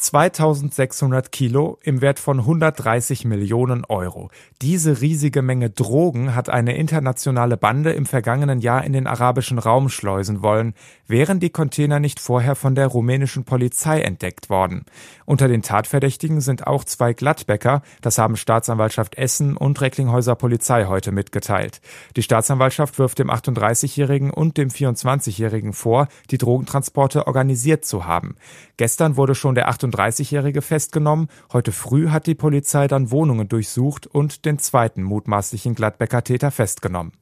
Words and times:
2600 0.00 1.30
Kilo 1.30 1.78
im 1.82 2.00
Wert 2.00 2.18
von 2.18 2.40
130 2.40 3.26
Millionen 3.26 3.84
Euro. 3.84 4.30
Diese 4.62 5.02
riesige 5.02 5.42
Menge 5.42 5.68
Drogen 5.68 6.34
hat 6.34 6.48
eine 6.48 6.74
internationale 6.74 7.58
Bande 7.58 7.92
im 7.92 8.06
vergangenen 8.06 8.60
Jahr 8.60 8.82
in 8.82 8.94
den 8.94 9.06
arabischen 9.06 9.58
Raum 9.58 9.90
schleusen 9.90 10.42
wollen, 10.42 10.72
wären 11.06 11.38
die 11.38 11.50
Container 11.50 12.00
nicht 12.00 12.18
vorher 12.18 12.54
von 12.54 12.74
der 12.74 12.86
rumänischen 12.86 13.44
Polizei 13.44 14.00
entdeckt 14.00 14.48
worden. 14.48 14.86
Unter 15.26 15.48
den 15.48 15.60
Tatverdächtigen 15.60 16.40
sind 16.40 16.66
auch 16.66 16.84
zwei 16.84 17.12
Gladbecker, 17.12 17.82
das 18.00 18.16
haben 18.16 18.36
Staatsanwaltschaft 18.36 19.16
Essen 19.16 19.54
und 19.54 19.80
Recklinghäuser 19.82 20.34
Polizei 20.34 20.86
heute 20.86 21.12
mitgeteilt. 21.12 21.82
Die 22.16 22.22
Staatsanwaltschaft 22.22 22.98
wirft 22.98 23.18
dem 23.18 23.30
38-Jährigen 23.30 24.30
und 24.30 24.56
dem 24.56 24.70
24-Jährigen 24.70 25.74
vor, 25.74 26.08
die 26.30 26.38
Drogentransporte 26.38 27.26
organisiert 27.26 27.84
zu 27.84 28.06
haben. 28.06 28.36
Gestern 28.78 29.18
wurde 29.18 29.34
schon 29.34 29.54
der 29.54 29.68
38-Jährige 29.90 30.62
festgenommen. 30.62 31.28
Heute 31.52 31.72
früh 31.72 32.08
hat 32.08 32.26
die 32.26 32.34
Polizei 32.34 32.88
dann 32.88 33.10
Wohnungen 33.10 33.48
durchsucht 33.48 34.06
und 34.06 34.44
den 34.44 34.58
zweiten 34.58 35.02
mutmaßlichen 35.02 35.74
Gladbecker 35.74 36.24
Täter 36.24 36.50
festgenommen. 36.50 37.12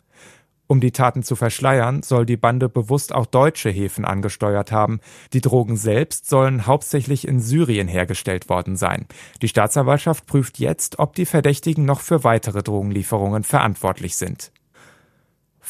Um 0.70 0.80
die 0.80 0.92
Taten 0.92 1.22
zu 1.22 1.34
verschleiern, 1.34 2.02
soll 2.02 2.26
die 2.26 2.36
Bande 2.36 2.68
bewusst 2.68 3.14
auch 3.14 3.24
deutsche 3.24 3.70
Häfen 3.70 4.04
angesteuert 4.04 4.70
haben. 4.70 5.00
Die 5.32 5.40
Drogen 5.40 5.78
selbst 5.78 6.28
sollen 6.28 6.66
hauptsächlich 6.66 7.26
in 7.26 7.40
Syrien 7.40 7.88
hergestellt 7.88 8.50
worden 8.50 8.76
sein. 8.76 9.06
Die 9.40 9.48
Staatsanwaltschaft 9.48 10.26
prüft 10.26 10.58
jetzt, 10.58 10.98
ob 10.98 11.14
die 11.14 11.24
Verdächtigen 11.24 11.86
noch 11.86 12.00
für 12.02 12.22
weitere 12.22 12.62
Drogenlieferungen 12.62 13.44
verantwortlich 13.44 14.16
sind. 14.16 14.52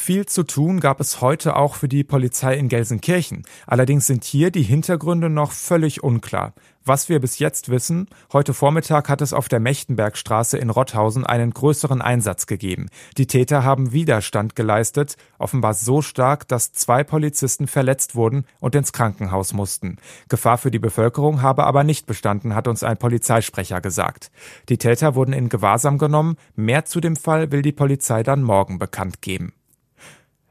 Viel 0.01 0.27
zu 0.27 0.45
tun 0.45 0.79
gab 0.79 1.01
es 1.01 1.21
heute 1.21 1.57
auch 1.57 1.75
für 1.75 1.89
die 1.89 2.05
Polizei 2.05 2.57
in 2.57 2.69
Gelsenkirchen. 2.69 3.43
Allerdings 3.67 4.07
sind 4.07 4.23
hier 4.23 4.51
die 4.53 4.63
Hintergründe 4.63 5.29
noch 5.29 5.51
völlig 5.51 6.05
unklar. 6.05 6.55
Was 6.85 7.09
wir 7.09 7.21
bis 7.21 7.41
jetzt 7.41 7.69
wissen, 7.69 8.07
heute 8.33 8.55
Vormittag 8.55 9.09
hat 9.09 9.21
es 9.21 9.33
auf 9.33 9.49
der 9.49 9.59
Mechtenbergstraße 9.59 10.57
in 10.57 10.71
Rotthausen 10.71 11.27
einen 11.27 11.51
größeren 11.51 12.01
Einsatz 12.01 12.47
gegeben. 12.47 12.89
Die 13.19 13.27
Täter 13.27 13.65
haben 13.65 13.93
Widerstand 13.93 14.55
geleistet, 14.55 15.17
offenbar 15.37 15.75
so 15.75 16.01
stark, 16.01 16.47
dass 16.47 16.73
zwei 16.73 17.03
Polizisten 17.03 17.67
verletzt 17.67 18.15
wurden 18.15 18.47
und 18.61 18.77
ins 18.77 18.93
Krankenhaus 18.93 19.53
mussten. 19.53 19.97
Gefahr 20.29 20.59
für 20.59 20.71
die 20.71 20.79
Bevölkerung 20.79 21.43
habe 21.43 21.65
aber 21.65 21.83
nicht 21.83 22.07
bestanden, 22.07 22.55
hat 22.55 22.69
uns 22.69 22.85
ein 22.85 22.97
Polizeisprecher 22.97 23.81
gesagt. 23.81 24.31
Die 24.69 24.79
Täter 24.79 25.17
wurden 25.17 25.35
in 25.35 25.49
Gewahrsam 25.49 25.99
genommen. 25.99 26.37
Mehr 26.55 26.85
zu 26.85 27.01
dem 27.01 27.17
Fall 27.17 27.51
will 27.51 27.63
die 27.63 27.73
Polizei 27.73 28.23
dann 28.23 28.45
morgen 28.45 28.79
bekannt 28.79 29.21
geben. 29.21 29.53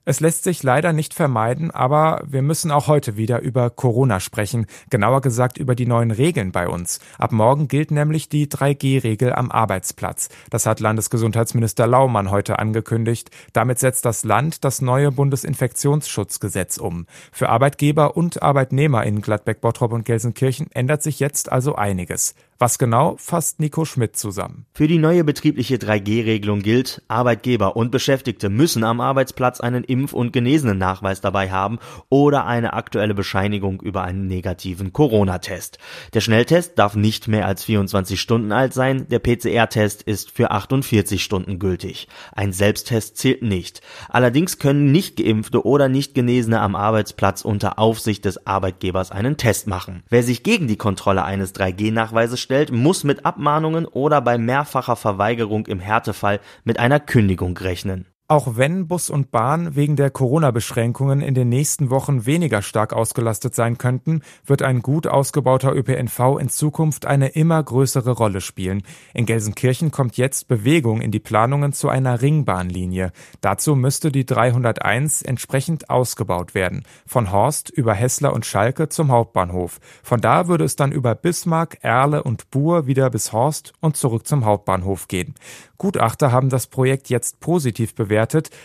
Es 0.09 0.22
lässt 0.22 0.45
sich 0.45 0.63
leider 0.63 0.94
nicht 0.94 1.13
vermeiden, 1.13 1.69
aber 1.69 2.22
wir 2.25 2.41
müssen 2.41 2.72
auch 2.72 2.88
heute 2.88 3.17
wieder 3.17 3.41
über 3.41 3.69
Corona 3.69 4.22
sprechen, 4.22 4.66
genauer 4.89 5.19
gesagt 5.19 5.58
über 5.58 5.75
die 5.75 5.86
neuen 5.86 6.11
Regeln 6.11 6.53
bei 6.53 6.69
uns. 6.69 7.02
Ab 7.17 7.33
morgen 7.33 7.67
gilt 7.67 7.91
nämlich 7.91 8.30
die 8.30 8.47
3G-Regel 8.47 9.33
am 9.33 9.52
Arbeitsplatz. 9.52 10.30
Das 10.50 10.66
hat 10.66 10.80
Landesgesundheitsminister 10.80 11.88
Laumann 11.88 12.31
heute 12.31 12.58
angekündigt. 12.58 13.31
Damit 13.52 13.80
setzt 13.80 14.05
das 14.05 14.23
Land 14.23 14.63
das 14.63 14.81
neue 14.81 15.11
Bundesinfektionsschutzgesetz 15.11 16.78
um. 16.78 17.05
Für 17.33 17.50
Arbeitgeber 17.50 18.16
und 18.16 18.41
Arbeitnehmer 18.41 19.03
in 19.03 19.19
Gladbeck, 19.19 19.59
Bottrop 19.59 19.91
und 19.91 20.05
Gelsenkirchen 20.05 20.72
ändert 20.72 21.03
sich 21.03 21.19
jetzt 21.19 21.52
also 21.52 21.75
einiges. 21.75 22.33
Was 22.59 22.80
genau 22.80 23.17
fasst 23.19 23.59
Nico 23.59 23.86
Schmidt 23.86 24.17
zusammen? 24.17 24.66
Für 24.73 24.88
die 24.88 24.97
neue 24.97 25.23
betriebliche 25.23 25.75
3G-Regelung 25.75 26.61
gilt, 26.61 27.03
Arbeitgeber 27.08 27.75
und 27.75 27.91
Beschäftigte 27.91 28.50
müssen 28.50 28.83
am 28.83 29.00
Arbeitsplatz 29.00 29.59
einen 29.59 29.83
Impf- 29.83 30.13
und 30.13 30.33
Genesenen-Nachweis 30.33 31.22
dabei 31.22 31.52
haben 31.52 31.78
oder 32.09 32.47
eine 32.47 32.73
aktuelle 32.73 33.13
Bescheinigung 33.13 33.80
über 33.81 34.02
einen 34.02 34.25
negativen 34.25 34.91
Corona-Test. 34.91 35.78
Der 36.16 36.22
Schnelltest 36.22 36.79
darf 36.79 36.96
nicht 36.96 37.28
mehr 37.28 37.46
als 37.46 37.63
24 37.63 38.19
Stunden 38.19 38.51
alt 38.51 38.73
sein, 38.73 39.07
der 39.07 39.19
PCR-Test 39.19 40.01
ist 40.01 40.31
für 40.31 40.50
48 40.50 41.23
Stunden 41.23 41.59
gültig. 41.59 42.07
Ein 42.31 42.53
Selbsttest 42.53 43.17
zählt 43.17 43.44
nicht. 43.44 43.81
Allerdings 44.09 44.57
können 44.57 44.91
nicht 44.91 45.17
geimpfte 45.17 45.63
oder 45.63 45.90
nicht 45.90 46.16
Genesene 46.16 46.59
am 46.59 46.75
Arbeitsplatz 46.75 47.44
unter 47.44 47.78
Aufsicht 47.78 48.25
des 48.25 48.47
Arbeitgebers 48.47 49.12
einen 49.12 49.38
Test 49.38 49.67
machen. 49.67 50.01
Wer 50.09 50.23
sich 50.23 50.41
gegen 50.41 50.67
die 50.67 50.78
Kontrolle 50.78 51.23
eines 51.23 51.53
3G-Nachweises 51.53 52.47
stellt, 52.47 52.72
muss 52.72 53.03
mit 53.03 53.25
Abmahnungen 53.25 53.85
oder 53.85 54.22
bei 54.22 54.38
mehrfacher 54.38 54.96
Verweigerung 54.96 55.66
im 55.66 55.81
Härtefall 55.81 56.40
mit 56.63 56.80
einer 56.80 57.02
Kündigung 57.02 57.58
rechnen. 57.58 58.06
Auch 58.30 58.58
wenn 58.58 58.90
Bus 58.90 59.10
und 59.10 59.32
Bahn 59.32 59.78
wegen 59.78 59.96
der 59.96 60.10
Corona-Beschränkungen 60.10 61.22
in 61.22 61.34
den 61.34 61.48
nächsten 61.48 61.90
Wochen 61.90 62.26
weniger 62.26 62.62
stark 62.62 62.92
ausgelastet 62.92 63.56
sein 63.56 63.78
könnten, 63.78 64.22
wird 64.46 64.64
ein 64.64 64.82
gut 64.82 65.08
ausgebauter 65.08 65.74
ÖPNV 65.74 66.38
in 66.38 66.50
Zukunft 66.50 67.06
eine 67.06 67.30
immer 67.30 67.64
größere 67.64 68.12
Rolle 68.12 68.42
spielen. 68.42 68.84
In 69.14 69.26
Gelsenkirchen 69.26 69.92
kommt 69.92 70.18
jetzt 70.18 70.50
Bewegung 70.50 71.00
in 71.00 71.12
die 71.12 71.22
Planungen 71.22 71.72
zu 71.72 71.88
einer 71.88 72.22
Ringbahnlinie. 72.22 73.14
Dazu 73.40 73.78
müsste 73.78 74.12
die 74.12 74.26
301 74.26 75.22
entsprechend 75.22 75.90
ausgebaut 75.90 76.54
werden. 76.54 76.84
Von 77.06 77.32
Horst 77.32 77.70
über 77.70 77.94
Hessler 77.94 78.34
und 78.34 78.46
Schalke 78.46 78.90
zum 78.90 79.09
Hauptbahnhof. 79.09 79.80
Von 80.04 80.20
da 80.20 80.50
würde 80.50 80.66
es 80.66 80.76
dann 80.76 80.92
über 80.92 81.16
Bismarck, 81.16 81.78
Erle 81.80 82.24
und 82.24 82.52
Buhr 82.52 82.88
wieder 82.88 83.09
bis 83.09 83.32
Horst 83.32 83.72
und 83.80 83.96
zurück 83.96 84.28
zum 84.28 84.44
Hauptbahnhof 84.44 85.08
gehen. 85.08 85.34
Gutachter 85.78 86.32
haben 86.32 86.50
das 86.50 86.68
Projekt 86.68 87.09
jetzt 87.09 87.40
positiv 87.40 87.96
bewertet. 87.96 88.16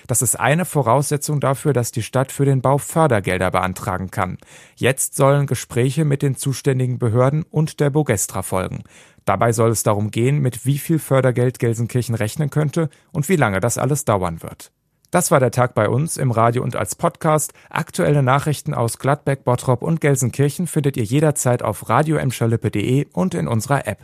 Das 0.06 0.22
ist 0.22 0.38
eine 0.38 0.64
Voraussetzung 0.64 1.40
dafür, 1.40 1.72
dass 1.72 1.92
die 1.92 2.02
Stadt 2.02 2.32
für 2.32 2.44
den 2.44 2.62
Bau 2.62 2.78
Fördergelder 2.78 3.50
beantragen 3.50 4.10
kann. 4.10 4.38
Jetzt 4.76 5.16
sollen 5.16 5.46
Gespräche 5.46 6.04
mit 6.04 6.22
den 6.22 6.36
zuständigen 6.36 6.98
Behörden 6.98 7.44
und 7.50 7.80
der 7.80 7.90
Bogestra 7.90 8.42
folgen. 8.42 8.84
Dabei 9.24 9.52
soll 9.52 9.70
es 9.70 9.82
darum 9.82 10.10
gehen, 10.10 10.38
mit 10.38 10.66
wie 10.66 10.78
viel 10.78 10.98
Fördergeld 10.98 11.58
Gelsenkirchen 11.58 12.14
rechnen 12.14 12.50
könnte 12.50 12.88
und 13.12 13.28
wie 13.28 13.36
lange 13.36 13.60
das 13.60 13.78
alles 13.78 14.04
dauern 14.04 14.42
wird. 14.42 14.72
Das 15.12 15.30
war 15.30 15.40
der 15.40 15.50
Tag 15.50 15.74
bei 15.74 15.90
uns 15.90 16.16
im 16.16 16.30
Radio 16.30 16.62
und 16.62 16.74
als 16.74 16.94
Podcast. 16.94 17.52
Aktuelle 17.69 18.22
Nachrichten 18.22 18.72
aus 18.72 18.98
Gladbeck, 18.98 19.44
Bottrop 19.44 19.82
und 19.82 20.00
Gelsenkirchen 20.00 20.66
findet 20.66 20.96
ihr 20.96 21.04
jederzeit 21.04 21.62
auf 21.62 21.90
radioemscherlippe.de 21.90 23.08
und 23.12 23.34
in 23.34 23.46
unserer 23.46 23.86
App. 23.86 24.00